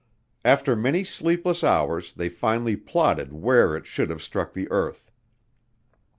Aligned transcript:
After 0.43 0.75
many 0.75 1.03
sleepless 1.03 1.63
hours 1.63 2.13
they 2.13 2.27
finally 2.27 2.75
plotted 2.75 3.31
where 3.33 3.77
it 3.77 3.85
should 3.85 4.09
have 4.09 4.23
struck 4.23 4.51
the 4.53 4.67
earth. 4.71 5.11